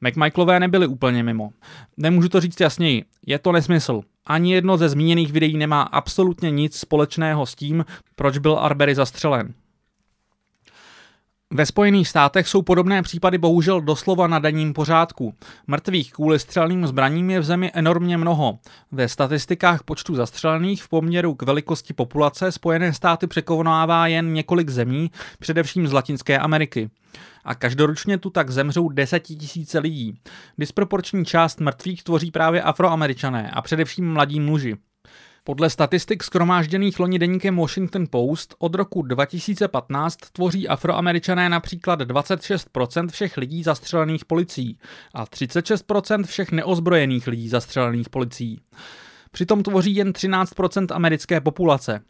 McMichaelové 0.00 0.60
nebyli 0.60 0.86
úplně 0.86 1.22
mimo. 1.22 1.50
Nemůžu 1.96 2.28
to 2.28 2.40
říct 2.40 2.60
jasněji, 2.60 3.04
je 3.26 3.38
to 3.38 3.52
nesmysl. 3.52 4.00
Ani 4.26 4.52
jedno 4.54 4.76
ze 4.76 4.88
zmíněných 4.88 5.32
videí 5.32 5.56
nemá 5.56 5.82
absolutně 5.82 6.50
nic 6.50 6.76
společného 6.76 7.46
s 7.46 7.54
tím, 7.54 7.84
proč 8.16 8.38
byl 8.38 8.58
Arbery 8.60 8.94
zastřelen. 8.94 9.54
Ve 11.54 11.66
Spojených 11.66 12.08
státech 12.08 12.48
jsou 12.48 12.62
podobné 12.62 13.02
případy 13.02 13.38
bohužel 13.38 13.80
doslova 13.80 14.26
na 14.26 14.38
denním 14.38 14.72
pořádku. 14.72 15.34
Mrtvých 15.66 16.12
kvůli 16.12 16.38
střelným 16.38 16.86
zbraním 16.86 17.30
je 17.30 17.40
v 17.40 17.44
zemi 17.44 17.70
enormně 17.74 18.16
mnoho. 18.16 18.58
Ve 18.92 19.08
statistikách 19.08 19.82
počtu 19.82 20.14
zastřelených 20.14 20.82
v 20.82 20.88
poměru 20.88 21.34
k 21.34 21.42
velikosti 21.42 21.94
populace 21.94 22.52
Spojené 22.52 22.92
státy 22.92 23.26
překonává 23.26 24.06
jen 24.06 24.32
několik 24.32 24.70
zemí, 24.70 25.10
především 25.38 25.88
z 25.88 25.92
Latinské 25.92 26.38
Ameriky. 26.38 26.90
A 27.44 27.54
každoročně 27.54 28.18
tu 28.18 28.30
tak 28.30 28.50
zemřou 28.50 28.88
desetitisíce 28.88 29.78
lidí. 29.78 30.18
Disproporční 30.58 31.24
část 31.24 31.60
mrtvých 31.60 32.04
tvoří 32.04 32.30
právě 32.30 32.62
afroameričané 32.62 33.50
a 33.50 33.62
především 33.62 34.12
mladí 34.12 34.40
muži. 34.40 34.76
Podle 35.46 35.70
statistik 35.70 36.22
skromážděných 36.22 37.00
loni 37.00 37.18
deníkem 37.18 37.56
Washington 37.56 38.06
Post 38.10 38.54
od 38.58 38.74
roku 38.74 39.02
2015 39.02 40.16
tvoří 40.16 40.68
afroameričané 40.68 41.48
například 41.48 42.00
26% 42.00 43.08
všech 43.08 43.36
lidí 43.36 43.62
zastřelených 43.62 44.24
policií 44.24 44.78
a 45.14 45.24
36% 45.24 46.24
všech 46.24 46.52
neozbrojených 46.52 47.26
lidí 47.26 47.48
zastřelených 47.48 48.08
policií. 48.08 48.60
Přitom 49.30 49.62
tvoří 49.62 49.96
jen 49.96 50.10
13% 50.10 50.86
americké 50.90 51.40
populace. 51.40 52.00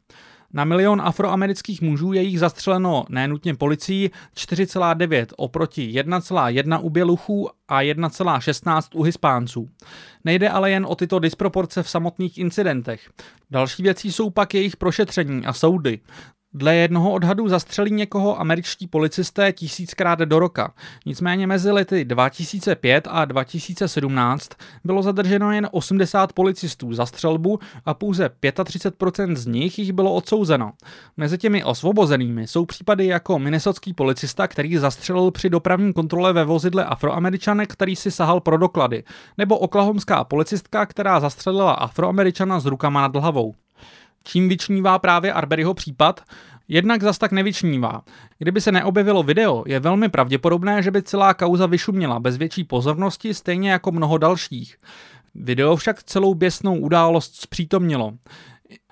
Na 0.56 0.64
milion 0.64 1.02
afroamerických 1.04 1.82
mužů 1.82 2.12
je 2.12 2.22
jich 2.22 2.38
zastřeleno 2.38 3.04
nenutně 3.08 3.54
policií 3.54 4.10
4,9 4.36 5.26
oproti 5.36 5.92
1,1 6.02 6.78
u 6.82 6.90
běluchů 6.90 7.48
a 7.68 7.82
1,16 7.82 8.82
u 8.94 9.02
hispánců. 9.02 9.70
Nejde 10.24 10.50
ale 10.50 10.70
jen 10.70 10.86
o 10.88 10.94
tyto 10.94 11.18
disproporce 11.18 11.82
v 11.82 11.90
samotných 11.90 12.38
incidentech. 12.38 13.10
Další 13.50 13.82
věcí 13.82 14.12
jsou 14.12 14.30
pak 14.30 14.54
jejich 14.54 14.76
prošetření 14.76 15.46
a 15.46 15.52
soudy. 15.52 16.00
Dle 16.56 16.74
jednoho 16.74 17.12
odhadu 17.12 17.48
zastřelí 17.48 17.90
někoho 17.90 18.40
američtí 18.40 18.86
policisté 18.86 19.52
tisíckrát 19.52 20.18
do 20.18 20.38
roka. 20.38 20.74
Nicméně 21.06 21.46
mezi 21.46 21.70
lety 21.70 22.04
2005 22.04 23.08
a 23.10 23.24
2017 23.24 24.50
bylo 24.84 25.02
zadrženo 25.02 25.52
jen 25.52 25.68
80 25.72 26.32
policistů 26.32 26.92
za 26.92 27.06
střelbu 27.06 27.58
a 27.84 27.94
pouze 27.94 28.30
35% 28.42 29.36
z 29.36 29.46
nich 29.46 29.78
jich 29.78 29.92
bylo 29.92 30.14
odsouzeno. 30.14 30.72
Mezi 31.16 31.38
těmi 31.38 31.64
osvobozenými 31.64 32.46
jsou 32.46 32.66
případy 32.66 33.06
jako 33.06 33.38
minnesotský 33.38 33.94
policista, 33.94 34.48
který 34.48 34.76
zastřelil 34.76 35.30
při 35.30 35.50
dopravní 35.50 35.92
kontrole 35.92 36.32
ve 36.32 36.44
vozidle 36.44 36.84
afroameričanek, 36.84 37.72
který 37.72 37.96
si 37.96 38.10
sahal 38.10 38.40
pro 38.40 38.58
doklady, 38.58 39.04
nebo 39.38 39.58
oklahomská 39.58 40.24
policistka, 40.24 40.86
která 40.86 41.20
zastřelila 41.20 41.72
afroameričana 41.72 42.60
s 42.60 42.66
rukama 42.66 43.00
nad 43.00 43.16
hlavou. 43.16 43.54
Čím 44.26 44.48
vyčnívá 44.48 44.98
právě 44.98 45.32
Arberyho 45.32 45.74
případ? 45.74 46.20
Jednak 46.68 47.02
zas 47.02 47.18
tak 47.18 47.32
nevyčnívá. 47.32 48.02
Kdyby 48.38 48.60
se 48.60 48.72
neobjevilo 48.72 49.22
video, 49.22 49.64
je 49.66 49.80
velmi 49.80 50.08
pravděpodobné, 50.08 50.82
že 50.82 50.90
by 50.90 51.02
celá 51.02 51.34
kauza 51.34 51.66
vyšuměla 51.66 52.20
bez 52.20 52.36
větší 52.36 52.64
pozornosti, 52.64 53.34
stejně 53.34 53.70
jako 53.70 53.92
mnoho 53.92 54.18
dalších. 54.18 54.76
Video 55.34 55.76
však 55.76 56.02
celou 56.02 56.34
běsnou 56.34 56.78
událost 56.78 57.34
zpřítomnilo. 57.34 58.12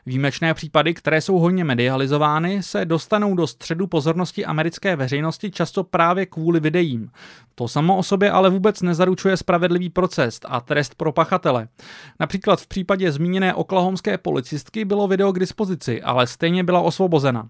Výjimečné 0.06 0.54
případy, 0.54 0.94
které 0.94 1.20
jsou 1.20 1.38
hodně 1.38 1.64
medializovány, 1.64 2.62
se 2.62 2.84
dostanou 2.84 3.34
do 3.34 3.46
středu 3.46 3.86
pozornosti 3.86 4.44
americké 4.44 4.96
veřejnosti 4.96 5.50
často 5.50 5.84
právě 5.84 6.26
kvůli 6.26 6.60
videím. 6.60 7.10
To 7.54 7.68
samo 7.68 7.96
o 7.96 8.02
sobě 8.02 8.30
ale 8.30 8.50
vůbec 8.50 8.82
nezaručuje 8.82 9.36
spravedlivý 9.36 9.90
proces 9.90 10.40
a 10.44 10.60
trest 10.60 10.94
pro 10.94 11.12
pachatele. 11.12 11.68
Například 12.20 12.60
v 12.60 12.66
případě 12.66 13.12
zmíněné 13.12 13.54
oklahomské 13.54 14.18
policistky 14.18 14.84
bylo 14.84 15.08
video 15.08 15.32
k 15.32 15.38
dispozici, 15.38 16.02
ale 16.02 16.26
stejně 16.26 16.64
byla 16.64 16.80
osvobozena. 16.80 17.48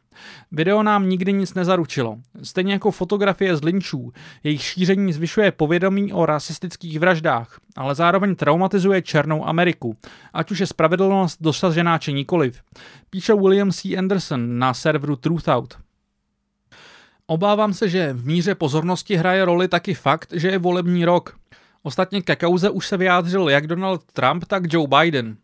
Video 0.52 0.82
nám 0.82 1.08
nikdy 1.08 1.32
nic 1.32 1.54
nezaručilo. 1.54 2.16
Stejně 2.42 2.72
jako 2.72 2.90
fotografie 2.90 3.56
z 3.56 3.64
linčů, 3.64 4.12
jejich 4.42 4.62
šíření 4.62 5.12
zvyšuje 5.12 5.52
povědomí 5.52 6.12
o 6.12 6.26
rasistických 6.26 6.98
vraždách, 6.98 7.58
ale 7.76 7.94
zároveň 7.94 8.34
traumatizuje 8.34 9.02
Černou 9.02 9.46
Ameriku, 9.48 9.96
ať 10.32 10.50
už 10.50 10.58
je 10.58 10.66
spravedlnost 10.66 11.42
dosažená 11.42 11.98
či 11.98 12.12
nikoliv. 12.44 12.62
Píše 13.10 13.34
William 13.34 13.72
C. 13.72 13.96
Anderson 13.96 14.58
na 14.58 14.74
serveru 14.74 15.16
Truthout. 15.16 15.74
Obávám 17.26 17.72
se, 17.72 17.88
že 17.88 18.12
v 18.12 18.26
míře 18.26 18.54
pozornosti 18.54 19.16
hraje 19.16 19.44
roli 19.44 19.68
taky 19.68 19.94
fakt, 19.94 20.32
že 20.32 20.48
je 20.48 20.58
volební 20.58 21.04
rok. 21.04 21.36
Ostatně 21.82 22.22
ke 22.22 22.36
kauze 22.36 22.70
už 22.70 22.86
se 22.86 22.96
vyjádřil 22.96 23.48
jak 23.48 23.66
Donald 23.66 24.04
Trump, 24.12 24.44
tak 24.44 24.72
Joe 24.72 24.88
Biden. 24.88 25.36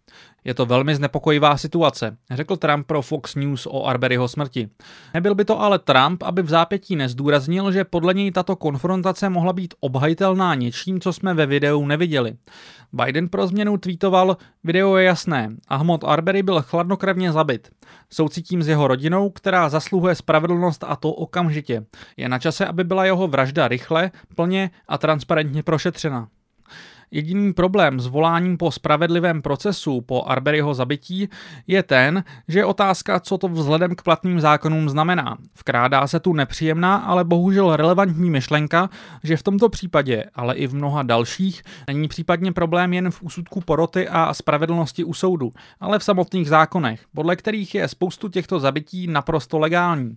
Je 0.45 0.55
to 0.55 0.67
velmi 0.67 0.95
znepokojivá 0.95 1.57
situace, 1.57 2.17
řekl 2.31 2.57
Trump 2.57 2.87
pro 2.87 3.03
Fox 3.03 3.35
News 3.35 3.67
o 3.71 3.87
Arberyho 3.87 4.29
smrti. 4.29 4.69
Nebyl 5.15 5.35
by 5.35 5.45
to 5.45 5.61
ale 5.61 5.79
Trump, 5.79 6.23
aby 6.23 6.43
v 6.43 6.49
zápětí 6.49 6.97
nezdůraznil, 6.97 7.73
že 7.73 7.85
podle 7.85 8.15
něj 8.15 8.31
tato 8.31 8.57
konfrontace 8.57 9.29
mohla 9.29 9.53
být 9.53 9.75
obhajitelná 9.81 10.55
něčím, 10.55 11.01
co 11.01 11.13
jsme 11.13 11.35
ve 11.35 11.47
videu 11.47 11.87
neviděli. 11.87 12.37
Biden 12.93 13.29
pro 13.29 13.47
změnu 13.47 13.77
tweetoval, 13.77 14.37
video 14.65 14.97
je 14.97 15.05
jasné, 15.05 15.57
Ahmad 15.69 16.05
Arbery 16.05 16.43
byl 16.43 16.63
chladnokrevně 16.63 17.33
zabit. 17.33 17.71
Soucítím 18.11 18.63
s 18.63 18.69
jeho 18.69 18.89
rodinou, 18.89 19.31
která 19.31 19.69
zasluhuje 19.69 20.15
spravedlnost 20.15 20.85
a 20.89 20.97
to 20.97 21.13
okamžitě. 21.13 21.87
Je 22.17 22.29
na 22.29 22.39
čase, 22.39 22.67
aby 22.67 22.85
byla 22.85 23.05
jeho 23.05 23.29
vražda 23.29 23.69
rychle, 23.69 24.11
plně 24.35 24.71
a 24.89 24.99
transparentně 24.99 25.63
prošetřena. 25.63 26.29
Jediný 27.13 27.53
problém 27.53 28.01
s 28.01 28.07
voláním 28.07 28.57
po 28.57 28.71
spravedlivém 28.71 29.43
procesu 29.43 30.01
po 30.01 30.25
Arberyho 30.27 30.75
zabití 30.75 31.29
je 31.67 31.83
ten, 31.83 32.25
že 32.49 32.59
je 32.59 32.65
otázka, 32.65 33.21
co 33.21 33.39
to 33.39 33.49
vzhledem 33.49 33.95
k 33.95 34.03
platným 34.03 34.41
zákonům 34.41 34.89
znamená. 34.89 35.39
Vkrádá 35.59 36.07
se 36.07 36.21
tu 36.21 36.33
nepříjemná, 36.33 36.97
ale 36.97 37.25
bohužel 37.25 37.77
relevantní 37.77 38.31
myšlenka, 38.31 38.91
že 39.23 39.37
v 39.37 39.43
tomto 39.43 39.69
případě, 39.69 40.25
ale 40.35 40.55
i 40.55 40.67
v 40.67 40.75
mnoha 40.75 41.03
dalších, 41.03 41.63
není 41.87 42.09
případně 42.09 42.53
problém 42.53 42.93
jen 42.93 43.11
v 43.11 43.23
úsudku 43.23 43.61
poroty 43.61 44.09
a 44.09 44.35
spravedlnosti 44.35 45.05
u 45.05 45.15
soudu, 45.15 45.53
ale 45.81 45.99
v 45.99 46.05
samotných 46.05 46.49
zákonech, 46.49 47.05
podle 47.15 47.37
kterých 47.37 47.75
je 47.75 47.89
spoustu 47.89 48.29
těchto 48.29 48.61
zabití 48.61 49.07
naprosto 49.07 49.59
legální. 49.59 50.17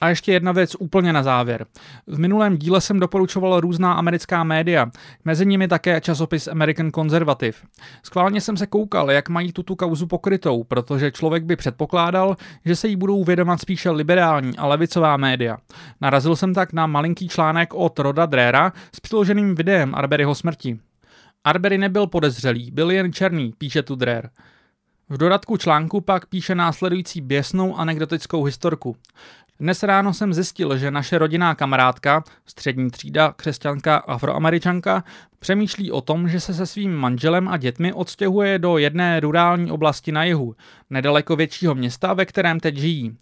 A 0.00 0.08
ještě 0.08 0.32
jedna 0.32 0.52
věc 0.52 0.76
úplně 0.78 1.12
na 1.12 1.22
závěr. 1.22 1.66
V 2.06 2.18
minulém 2.18 2.56
díle 2.56 2.80
jsem 2.80 3.00
doporučoval 3.00 3.60
různá 3.60 3.92
americká 3.92 4.44
média, 4.44 4.90
mezi 5.24 5.46
nimi 5.46 5.68
také 5.68 6.00
časopis 6.00 6.48
American 6.48 6.90
Conservative. 6.90 7.58
Skválně 8.02 8.40
jsem 8.40 8.56
se 8.56 8.66
koukal, 8.66 9.10
jak 9.10 9.28
mají 9.28 9.52
tuto 9.52 9.76
kauzu 9.76 10.06
pokrytou, 10.06 10.64
protože 10.64 11.10
člověk 11.10 11.44
by 11.44 11.56
předpokládal, 11.56 12.36
že 12.64 12.76
se 12.76 12.88
jí 12.88 12.96
budou 12.96 13.24
vědomat 13.24 13.60
spíše 13.60 13.90
liberální 13.90 14.58
a 14.58 14.66
levicová 14.66 15.16
média. 15.16 15.56
Narazil 16.00 16.36
jsem 16.36 16.54
tak 16.54 16.72
na 16.72 16.86
malinký 16.86 17.28
článek 17.28 17.74
od 17.74 17.98
Roda 17.98 18.26
Drera 18.26 18.72
s 18.94 19.00
přiloženým 19.00 19.54
videem 19.54 19.94
Arberyho 19.94 20.34
smrti. 20.34 20.78
Arbery 21.44 21.78
nebyl 21.78 22.06
podezřelý, 22.06 22.70
byl 22.70 22.90
jen 22.90 23.12
černý, 23.12 23.52
píše 23.58 23.82
tu 23.82 23.94
Drer. 23.94 24.30
V 25.08 25.18
dodatku 25.18 25.56
článku 25.56 26.00
pak 26.00 26.26
píše 26.26 26.54
následující 26.54 27.20
běsnou 27.20 27.76
anekdotickou 27.76 28.44
historku. 28.44 28.96
Dnes 29.60 29.82
ráno 29.82 30.14
jsem 30.14 30.34
zjistil, 30.34 30.78
že 30.78 30.90
naše 30.90 31.18
rodinná 31.18 31.54
kamarádka, 31.54 32.24
střední 32.46 32.90
třída, 32.90 33.32
křesťanka, 33.36 33.96
afroameričanka, 33.96 35.04
přemýšlí 35.46 35.92
o 35.92 36.00
tom, 36.00 36.28
že 36.28 36.40
se 36.40 36.54
se 36.54 36.66
svým 36.66 36.94
manželem 36.94 37.48
a 37.48 37.56
dětmi 37.56 37.92
odstěhuje 37.92 38.58
do 38.58 38.78
jedné 38.78 39.20
rurální 39.20 39.70
oblasti 39.70 40.12
na 40.12 40.24
jihu, 40.24 40.56
nedaleko 40.90 41.36
většího 41.36 41.74
města, 41.74 42.14
ve 42.14 42.26
kterém 42.26 42.60
teď 42.60 42.76
žijí. 42.76 43.16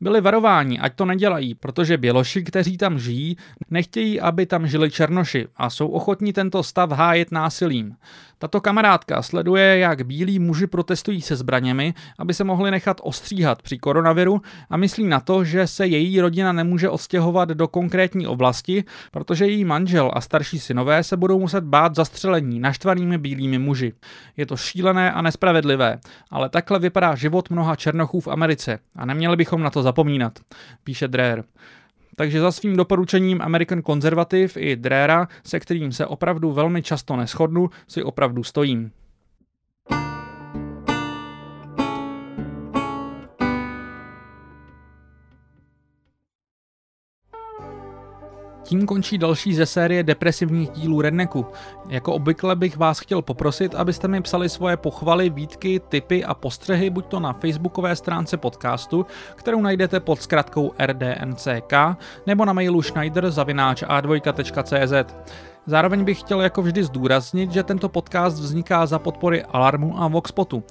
Byli 0.00 0.20
varováni, 0.20 0.78
ať 0.78 0.94
to 0.94 1.04
nedělají, 1.04 1.54
protože 1.54 1.98
běloši, 1.98 2.42
kteří 2.44 2.76
tam 2.76 2.98
žijí, 2.98 3.36
nechtějí, 3.70 4.20
aby 4.20 4.46
tam 4.46 4.66
žili 4.66 4.90
černoši 4.90 5.46
a 5.56 5.70
jsou 5.70 5.88
ochotní 5.88 6.32
tento 6.32 6.62
stav 6.62 6.90
hájet 6.90 7.32
násilím. 7.32 7.96
Tato 8.38 8.60
kamarádka 8.60 9.22
sleduje, 9.22 9.78
jak 9.78 10.06
bílí 10.06 10.38
muži 10.38 10.66
protestují 10.66 11.20
se 11.20 11.36
zbraněmi, 11.36 11.94
aby 12.18 12.34
se 12.34 12.44
mohli 12.44 12.70
nechat 12.70 13.00
ostříhat 13.02 13.62
při 13.62 13.78
koronaviru 13.78 14.40
a 14.70 14.76
myslí 14.76 15.06
na 15.06 15.20
to, 15.20 15.44
že 15.44 15.66
se 15.66 15.86
její 15.86 16.20
rodina 16.20 16.52
nemůže 16.52 16.88
odstěhovat 16.88 17.48
do 17.48 17.68
konkrétní 17.68 18.26
oblasti, 18.26 18.84
protože 19.10 19.46
její 19.46 19.64
manžel 19.64 20.10
a 20.14 20.20
starší 20.20 20.58
synové 20.58 21.04
se 21.04 21.16
budou 21.16 21.40
muset 21.40 21.64
bát 21.70 21.94
zastřelení 21.94 22.60
naštvanými 22.60 23.18
bílými 23.18 23.58
muži. 23.58 23.92
Je 24.36 24.46
to 24.46 24.56
šílené 24.56 25.12
a 25.12 25.22
nespravedlivé, 25.22 25.98
ale 26.30 26.48
takhle 26.48 26.78
vypadá 26.78 27.14
život 27.14 27.50
mnoha 27.50 27.76
černochů 27.76 28.20
v 28.20 28.28
Americe 28.28 28.78
a 28.96 29.06
neměli 29.06 29.36
bychom 29.36 29.62
na 29.62 29.70
to 29.70 29.82
zapomínat, 29.82 30.38
píše 30.84 31.08
Dreher. 31.08 31.44
Takže 32.16 32.40
za 32.40 32.52
svým 32.52 32.76
doporučením 32.76 33.42
American 33.42 33.82
Conservative 33.82 34.60
i 34.60 34.76
Drera, 34.76 35.28
se 35.44 35.60
kterým 35.60 35.92
se 35.92 36.06
opravdu 36.06 36.52
velmi 36.52 36.82
často 36.82 37.16
neschodnu, 37.16 37.70
si 37.88 38.02
opravdu 38.02 38.44
stojím. 38.44 38.90
Tím 48.62 48.86
končí 48.86 49.18
další 49.18 49.54
ze 49.54 49.66
série 49.66 50.02
depresivních 50.02 50.70
dílů 50.70 51.00
Redneku. 51.00 51.46
Jako 51.88 52.12
obvykle 52.12 52.56
bych 52.56 52.76
vás 52.76 52.98
chtěl 52.98 53.22
poprosit, 53.22 53.74
abyste 53.74 54.08
mi 54.08 54.22
psali 54.22 54.48
svoje 54.48 54.76
pochvaly, 54.76 55.30
výtky, 55.30 55.80
tipy 55.88 56.24
a 56.24 56.34
postřehy 56.34 56.90
buď 56.90 57.06
to 57.06 57.20
na 57.20 57.32
facebookové 57.32 57.96
stránce 57.96 58.36
podcastu, 58.36 59.06
kterou 59.34 59.60
najdete 59.60 60.00
pod 60.00 60.22
zkratkou 60.22 60.72
rdnck, 60.86 61.72
nebo 62.26 62.44
na 62.44 62.52
mailu 62.52 62.82
schneider.a2.cz. 62.82 65.14
Zároveň 65.66 66.04
bych 66.04 66.20
chtěl 66.20 66.40
jako 66.40 66.62
vždy 66.62 66.84
zdůraznit, 66.84 67.52
že 67.52 67.62
tento 67.62 67.88
podcast 67.88 68.38
vzniká 68.38 68.86
za 68.86 68.98
podpory 68.98 69.44
Alarmu 69.44 70.02
a 70.02 70.08
Voxpotu. 70.08 70.64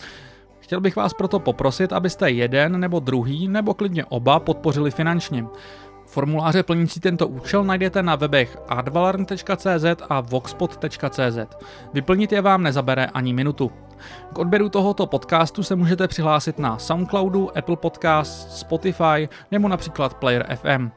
Chtěl 0.60 0.82
bych 0.82 0.96
vás 0.96 1.14
proto 1.14 1.40
poprosit, 1.40 1.94
abyste 1.94 2.32
jeden 2.32 2.80
nebo 2.80 3.00
druhý, 3.00 3.48
nebo 3.48 3.74
klidně 3.74 4.06
oba 4.06 4.40
podpořili 4.40 4.92
finančně. 4.92 5.46
Formuláře 6.10 6.64
plnící 6.64 7.00
tento 7.00 7.28
účel 7.28 7.64
najdete 7.64 8.04
na 8.04 8.16
webech 8.16 8.58
advalarn.cz 8.68 9.86
a 10.10 10.22
voxpot.cz. 10.22 11.38
Vyplnit 11.94 12.32
je 12.32 12.42
vám 12.42 12.64
nezabere 12.64 13.06
ani 13.06 13.34
minutu. 13.34 13.72
K 14.34 14.40
odběru 14.40 14.70
tohoto 14.70 15.06
podcastu 15.06 15.64
se 15.64 15.76
můžete 15.76 16.08
přihlásit 16.08 16.60
na 16.60 16.78
Soundcloudu, 16.78 17.58
Apple 17.58 17.76
Podcast, 17.76 18.52
Spotify 18.58 19.30
nebo 19.52 19.68
například 19.68 20.14
Player 20.14 20.46
FM. 20.56 20.90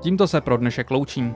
Tímto 0.00 0.28
se 0.28 0.40
pro 0.40 0.56
dnešek 0.56 0.90
loučím. 0.90 1.34